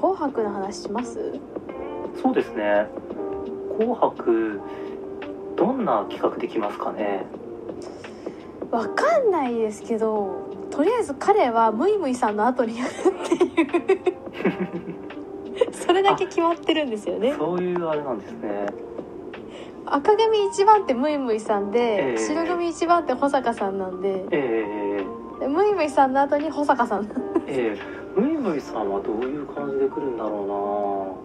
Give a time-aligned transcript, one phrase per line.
[0.00, 1.38] 紅白の話します？
[2.22, 2.86] そうですね。
[3.78, 4.60] 紅白
[5.56, 7.26] どんな企画できますかね？
[8.70, 12.94] わかんないですけどとりあえず彼はムイムイさんの後にやるっ
[13.28, 14.00] ていう。
[15.72, 17.34] それだけ決まってるんですよね。
[17.36, 18.66] そういうあれなんですね。
[19.86, 22.18] 赤組一番手ムイムイさんで、ええ。
[22.18, 24.24] 白組一番手保坂さんなんで。
[24.30, 25.04] え
[25.40, 27.10] でムイムイさんの後に保坂さんー、
[27.46, 31.16] えー、ムイムイさんはどういう感じで来るんだろ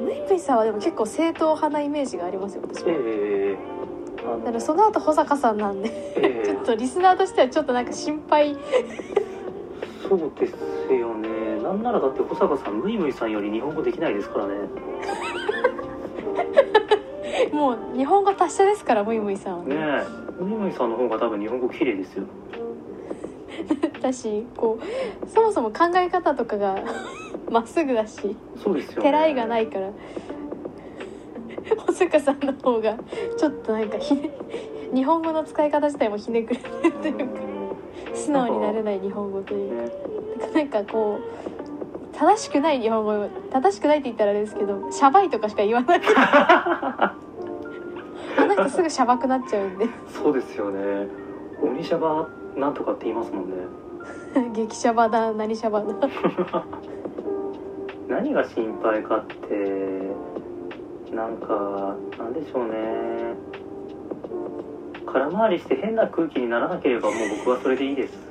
[0.00, 8.52] ムイムイさんはでも結構正統派なイメージがありますよ私うなはえー、だからその後保坂さんなんでえちょっとリスナーとしてはちょっとなんか心配。
[8.52, 8.56] ー、
[10.08, 10.54] そうです
[10.94, 11.28] よね。
[11.62, 14.54] なんならだって保坂さんムイムイさんより日本語できないですからね。
[17.52, 20.42] もう日本語達者ですからムイムイさんはねえ。
[20.42, 22.24] ムイムイさんの方が多分日本語綺麗ですよ
[24.00, 26.76] だしこうそもそも考え方とかが
[27.50, 29.02] まっすぐだしそうですよね。
[29.02, 29.90] てらいがないから。
[31.86, 32.96] 保坂さんの方が
[33.36, 34.30] ちょっとなんかひね
[34.92, 37.40] 日本語の使い方自体もひねくれてるというか
[38.14, 40.48] 素直になれない日本語というねか。
[40.54, 46.00] なんかこう正しくない日本語正しくないって言ったらあれですけどシャバいとかしか言わない。
[48.38, 49.86] あの人すぐシャバくなっちゃうんで。
[50.08, 51.08] そうですよね。
[51.62, 53.56] 鬼シャバなんとかって言いますもんね
[54.54, 55.86] 激シャバだ何シャバだ。
[58.08, 59.46] 何が心配かって
[61.14, 63.34] なんかなんでしょうね。
[65.06, 68.14] 空回りして変な空気にならなければもう僕はそれでいいです。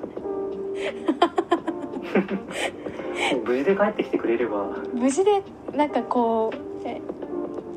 [3.46, 4.68] 無事で帰ってきてくれれば。
[4.94, 5.42] 無事で
[5.76, 7.02] なんかこうえ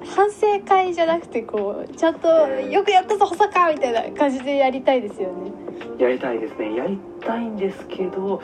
[0.05, 2.29] 反省会じゃなくてこうちゃんと
[2.71, 5.53] 「よくやったぞ保坂!」みたいな感じでやりたいですよね。
[5.99, 6.75] やりたいですね。
[6.77, 8.43] やりたいんですけど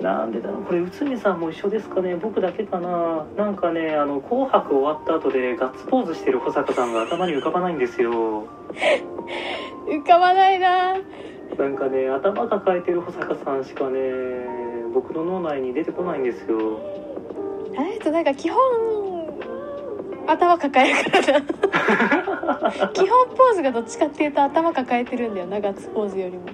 [0.00, 0.62] なんでだろう。
[0.64, 2.16] これ内海さんも一緒ですかね。
[2.16, 3.24] 僕だけかな。
[3.36, 8.46] なんかねあの「紅白」終わった後でガッツポーズしてる保坂さんが頭に浮かばないんですよ。
[9.86, 10.94] 浮かばないな。
[11.58, 14.00] なんかね頭抱えてる保坂さんしかね
[14.92, 16.80] 僕の脳内に出てこないんですよ。
[17.76, 18.60] あの人なんか基本
[20.26, 21.44] 頭抱えるからな。
[22.92, 26.44] 基本ポーズがどっちかっていうと頭抱えてるんだよなガッツポーズよりも。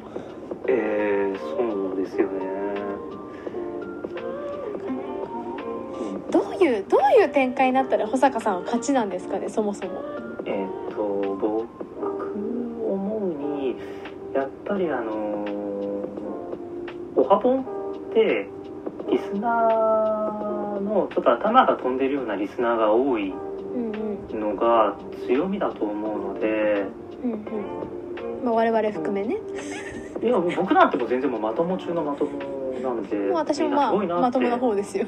[0.66, 2.46] えー、そうですよね。
[5.98, 10.02] うんどういうどういう展開になったら保坂さんは勝ちなんですかねそもそも。
[10.46, 11.52] えっ、と僕
[12.88, 13.76] 思うに
[14.34, 15.44] やっぱりあの
[17.16, 17.64] おはぽんっ
[18.14, 18.48] て
[19.10, 23.34] リスナーのちょっと頭が飛んでるようなリスナーが多い
[24.32, 24.96] のが
[25.26, 26.86] 強みだと思うので
[27.24, 28.44] うんうん。
[28.44, 29.36] まあ我々含めね
[30.22, 32.30] いや僕なんてもう全然もうまとも中のまとも
[32.82, 35.06] なんでもう私もまあまともな方ですよ。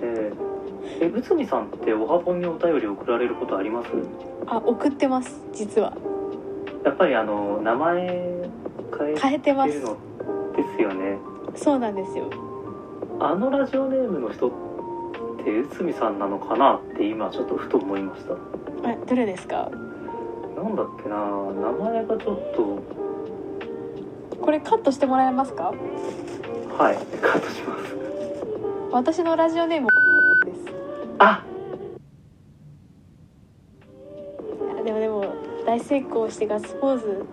[0.00, 0.48] えー。
[1.00, 3.88] え内海さんっておはぽんにお便り送られることあります？
[4.46, 5.92] あ送ってます実は。
[6.84, 8.08] やっぱりあの名前
[8.98, 9.72] 変え変えてます。
[9.72, 11.18] ですよね。
[11.54, 12.30] そうなんですよ。
[13.20, 14.50] あのラジオネームの人っ
[15.44, 18.32] て内海さんなのかなって今ちょっとふと思いました。
[18.34, 19.70] あどれですか？
[20.56, 22.82] なんだっけな名前がちょっと
[24.40, 25.72] これカットしてもらえますか？
[26.78, 27.96] はいカットします。
[28.90, 29.88] 私のラジオネーム
[30.44, 30.60] です。
[31.18, 31.44] あ！
[34.80, 35.34] あでもでも
[35.66, 37.24] 大成功してガッツポーズ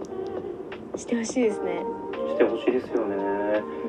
[0.97, 1.83] してほしいですね。
[2.29, 3.15] してほしいですよね。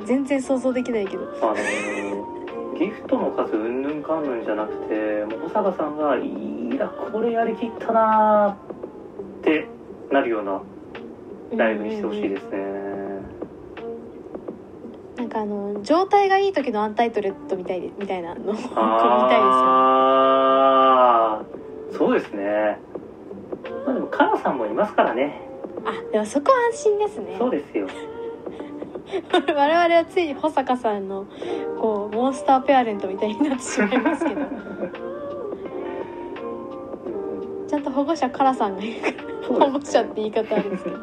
[0.05, 1.25] 全然想像できないけど。
[1.43, 2.37] あのー
[2.79, 8.55] ギフトの数うんぬんかんぬんじゃなくてもう保坂さんが「いやこれやりきったな」
[9.41, 9.67] って
[10.13, 10.61] なるような
[11.57, 12.59] ライブにしてほしいですね。
[12.59, 12.76] なん
[15.37, 18.81] かあの状態がいい時のアンタイトレットみたいでみたいなのを見たいですよあ
[21.43, 21.47] あ
[21.93, 22.79] そうですね。
[23.87, 25.41] まあでもカナさんもいますからね。
[25.85, 27.37] あでもそこは安心ですね。
[27.39, 27.87] そうですよ。
[29.33, 31.25] 我々はついに保坂さんの
[31.81, 34.41] こうモンスターペアレントみたいになってしまいますけど。
[34.41, 34.43] う
[37.65, 39.15] んちゃんと保護者カラさんがいるから
[39.47, 40.97] そう保護者って言い方あるんですけど。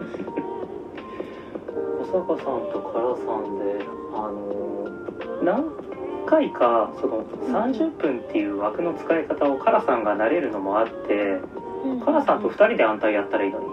[2.12, 3.72] 保坂さんとカラさんで
[5.44, 5.66] 何
[6.25, 11.40] 回かその30分っていう枠の使い方をカラさんが慣れるのもあって
[12.06, 13.66] カラさんと2人で安泰やったらいいのに。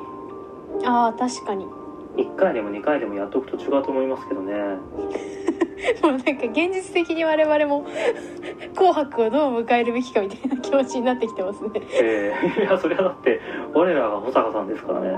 [0.87, 1.65] ああ確かに。
[1.65, 1.73] も
[2.17, 4.53] 1回でも2回でもやっとくと違うと思いますけどね。
[6.03, 7.87] うなんか現実的に我々も
[8.77, 11.71] 「紅白」をどう迎えるべきかみたいな気持ちになってきてますね。
[11.93, 12.61] ええ。
[12.63, 13.41] いやそれはだって
[13.73, 15.13] 我らが保坂さんですからね。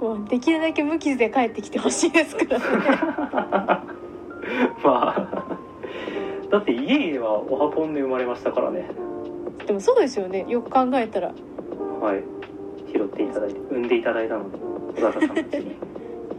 [0.00, 2.64] もうできるだけ無傷で帰ってきてほしいですからね。
[4.82, 5.41] まあ
[6.52, 8.86] だって家々はオハポンで生まれましたからね。
[9.66, 10.44] でもそうですよね。
[10.48, 11.28] よく考えたら。
[11.28, 12.22] はい。
[12.92, 14.58] 拾っていただいて産んでいただいたので
[15.00, 15.76] 小坂さんたちに。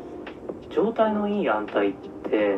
[0.70, 1.94] 状態のいい安泰っ
[2.30, 2.56] て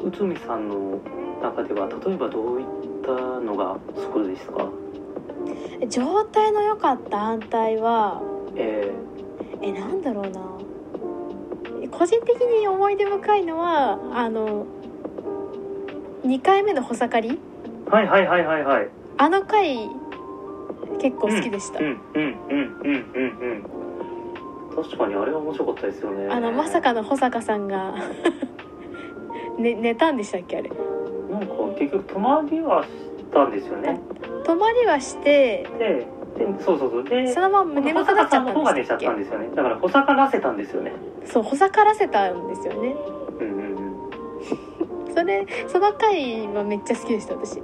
[0.00, 0.08] うん。
[0.08, 0.98] 内海さんの
[1.42, 2.66] 中では例えばどういっ
[3.04, 3.76] たのが
[4.14, 4.68] そうですか？
[5.88, 8.22] 状態の良かった安泰は
[8.54, 8.92] え。
[9.62, 10.40] えなんだろうな。
[11.90, 14.66] 個人的に思い出深いのはあの
[16.28, 17.38] 2回目の穂盛り？
[17.86, 18.88] ー、はいはいはいはいはい。
[19.16, 19.88] あの回
[21.00, 23.64] 結構好きでした、うんうんうんうんうんうん
[24.76, 26.28] 確かにあれは面白かったですよね。
[26.30, 27.94] あのまさかの保坂さんが
[29.58, 30.70] ね寝たんでしたっけあれ？
[31.30, 32.88] なんか結局泊まりはし
[33.32, 33.98] たんですよね。
[34.44, 37.04] 泊まりはしてででそうそうそう。
[37.04, 39.48] でそのまま眠くなっちゃった保坂さんの方が寝ちゃんですよね。
[39.54, 40.92] だから保坂らせたんですよね。
[41.24, 42.94] そうほさからせたんですよね
[45.28, 47.60] れその回はめっちゃ好きでした私。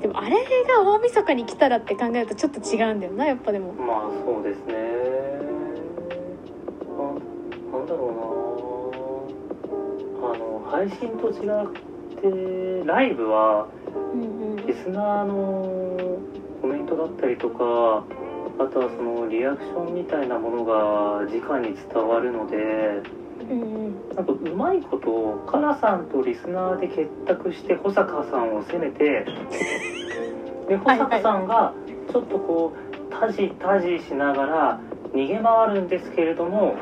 [0.00, 3.72] でもあれが大晦日に来たらって考えるとちょっと違うんだよなやっぱでも。
[3.72, 4.74] まあそうですね。
[6.98, 8.26] あなんだろうな。
[10.28, 11.66] あの配信と違っ
[12.82, 13.68] てライブは
[14.66, 16.18] リスナーの
[16.60, 18.04] コメントだったりとか
[18.58, 23.02] あとはそのリアクションみたいなものが直に伝わるので
[23.50, 24.16] うんうん。
[24.16, 29.26] なんかうまいことカラさんとリスナーで結託して保坂さんを責めて
[30.68, 31.72] で保坂さんが
[32.10, 34.80] ちょっとこうタジタジしながら
[35.12, 36.74] 逃げ回るんですけれども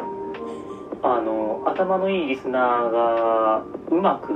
[1.03, 4.33] あの頭のいいリスナーがうまく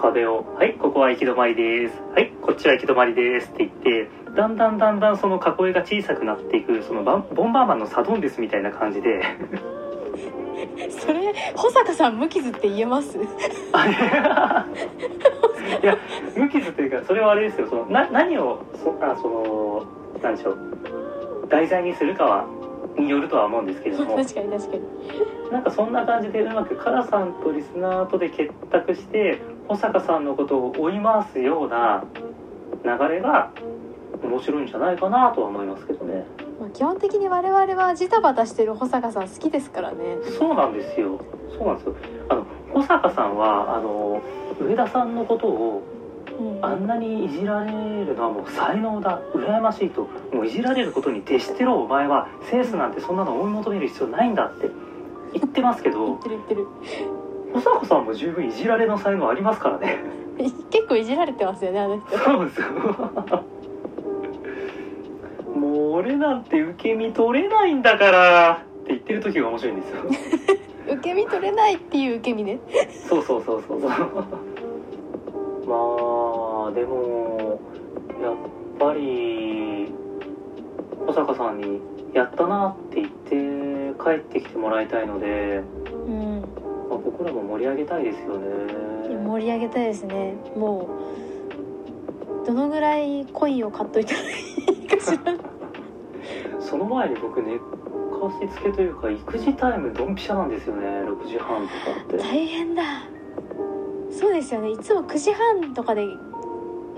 [0.00, 3.70] 壁を「はいここは行き止まりです」「はいこっちは行き止まりです」って言っ
[4.06, 9.22] てだんだんだんだんその囲いが小さくなっていくそのバンボンバーマンのサドンデスみたいな感じで
[10.90, 13.18] それ保坂さん無傷って言えます？
[13.72, 13.86] あ
[15.82, 15.96] いや。
[16.36, 17.68] 無傷というかそれはあれですよ。
[17.68, 19.82] そのな何をそあその
[20.22, 20.58] 何でしょう。
[21.48, 22.44] 題材にするかは
[22.98, 24.16] によるとは思うんですけれども。
[24.22, 24.82] 確かに確かに。
[25.52, 32.04] なんかそんな感じでうまくカラさんとリスナーとで結託して保坂さんのことを追い回すような
[32.84, 33.50] 流れが
[34.24, 36.26] 面白いんじゃないかなとは思いますけどね。
[36.60, 40.18] まあ、基本的に我々はジタバタしてる保坂さん好きですからね。
[40.38, 41.20] そうなんですよ。
[41.56, 41.96] そうなんですよ。
[42.28, 44.22] あの保坂さんはあの
[44.60, 45.82] 上田さんのことを
[46.38, 46.64] うん。
[46.64, 47.70] あんなにいじられ
[48.04, 54.68] るのはもう才能だ羨ましいともういじられることに徹してろお前はセンスなんてそんなの追い求める必要ないんだって
[55.32, 56.66] 言ってますけ言っどてる言ってる。
[57.52, 59.98] 保坂さんも十分いじられの才能ありますからね。
[60.70, 62.18] 結構いじられてますよねあの人。
[62.18, 62.66] そうですよ
[65.94, 68.50] 俺なんて受け身取れないんだから
[68.82, 70.02] って言ってる時が面白いんですよ。
[70.92, 72.58] 受け身取れないっていう受け身ね。
[73.08, 73.90] そうそうそうそうそう。
[73.90, 73.94] ま
[76.68, 77.60] あでも
[78.20, 78.34] やっ
[78.76, 79.92] ぱり
[81.06, 81.80] 保坂さんに
[82.12, 83.08] 「やったな」って言っ
[83.94, 85.62] て帰ってきてもらいたいので、
[86.08, 86.40] うん。
[86.90, 89.16] まあ、僕らも盛り上げたいですよね。
[89.24, 90.34] 盛り上げたいですね。
[90.56, 90.88] も
[92.42, 94.24] うどのぐらいコインを買っといたらい
[94.84, 95.53] いかしら
[96.74, 97.62] その前に僕寝か
[98.40, 100.88] しつけというか育児タイムドンピシャなんですよね。
[100.88, 102.16] 6時半とかって。
[102.16, 102.82] 大変だ。
[104.10, 104.72] そうですよね。
[104.72, 106.04] いつも9時半とかで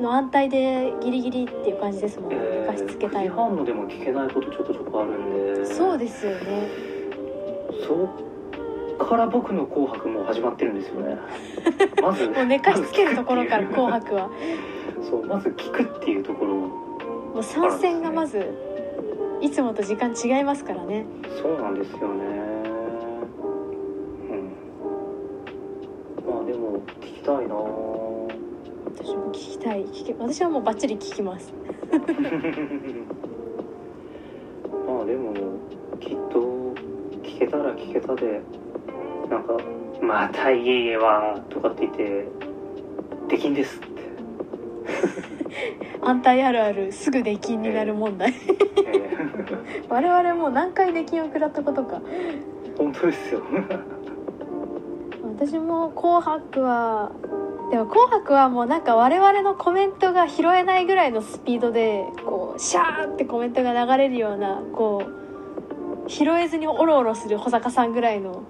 [0.00, 2.30] の安泰でギリギリっていう感じですもん。
[2.30, 5.66] ねえ寝かしつけー、9たい時半のでも聞けないことちょこちょこあるんで。
[5.66, 6.70] そうですよね。
[7.86, 11.18] そっから僕の「紅白」もう始まってるんですよね。
[12.00, 14.30] まずもう寝かしつけるところから「紅白」は。
[15.02, 18.65] そうまず聞くっていうところもう参戦がまず
[19.40, 21.04] いつもと時間違いますからね。
[21.42, 22.24] そうなんですよね。
[24.30, 24.50] うん。
[26.26, 27.54] まあでも聞きたいな。
[27.54, 29.84] 私も聞きたい。
[29.86, 31.52] 聞き私はもうバッチリ聞きます。
[34.86, 35.34] まあでも
[36.00, 36.72] きっと
[37.22, 38.40] 聞けたら聞けたで
[39.28, 39.56] なんか
[40.00, 42.28] 「また家々は」とかって言って
[43.28, 43.80] 「できんです」
[46.06, 48.32] 安泰あるあるすぐ出禁になる問題。
[48.32, 51.96] え我々もう何回出禁を食らったことか。
[51.96, 53.42] ー本当ですよ。
[55.24, 57.10] 私も「紅白は」
[57.72, 65.02] でも「紅白」はもうなんか我々のコメントが拾えないぐらいのスピードでこうシャーってコメントが流れるようなこ
[66.06, 68.44] う拾えずにオロオロする保坂さんぐらいの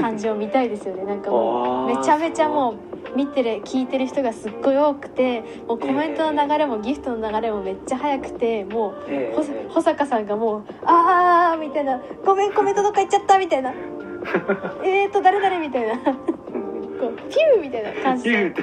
[0.00, 1.04] 感じを見たいですよね。
[1.04, 13.72] なんかもうめちゃめちゃもう見てる聞いてる人がすっごい多くてもうコメントの流れもギフトの流れもめっちゃ早くてもう保坂さんがもう「あー」みたいな「ごめんコメントどっか行っちゃった」みたいな
[14.84, 15.94] 「えーと誰々」みたいな。
[15.94, 16.76] うん。
[16.96, 18.54] こうピューみたいな感じで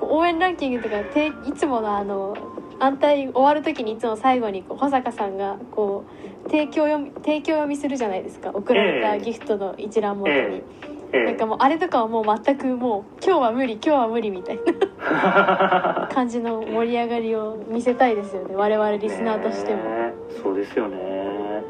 [0.00, 2.36] 応援ランキングとかていつものあの
[2.78, 6.04] 安泰終わる時にいつも最後にこう保坂さんがこ
[6.46, 8.50] う提供読み提供読みするじゃないですか。
[8.54, 9.20] 送られたええ。
[9.20, 14.58] ギフトの一覧元に、ええなんかもうあれとかはもう全くもう今日は無理今日は無理みたい
[15.00, 16.08] な。
[16.12, 20.12] 感じの盛り上がりを見せたいですよね我々リスナーとしても、ねえ
[20.42, 21.64] そうですよね。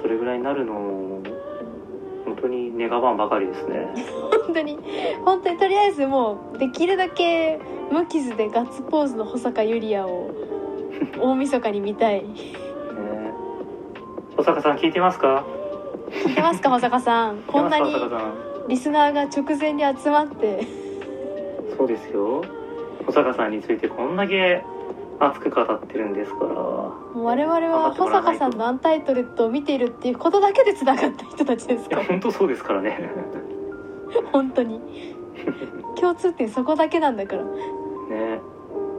[0.00, 0.74] それぐらいになるの
[2.24, 3.88] 本当に願わんばかりですね。
[4.46, 4.78] 本当に。
[5.24, 7.60] 本当にとりあえずもうできるだけ
[7.92, 10.30] 無傷でガッツポーズの保坂ゆりやを
[11.20, 12.22] 大晦日に見たい。
[12.22, 12.26] ね
[14.36, 15.44] 保坂さん聞いてますか？
[16.10, 17.38] 聞いてますか保坂さん。
[17.46, 17.94] こんなに
[18.68, 20.66] リスナーが直前に集まって。
[21.76, 22.44] そうですよ。
[23.06, 24.62] 保坂さんについてこんだけ
[25.18, 26.52] 熱く語ってるんですから。
[27.20, 32.02] 我々は保坂さんのアンタイトレットを見ているっていうことだけでつながった人たちですいから。
[32.02, 33.10] や本当そうですからね。
[34.32, 34.80] 本当に。
[35.98, 37.44] 共通点そこだけなんだから。
[37.44, 38.40] ね。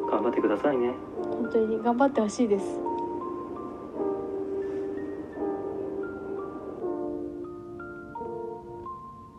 [0.09, 0.93] 頑張ってくださいね。
[1.21, 2.65] 本当に頑張ってほしいです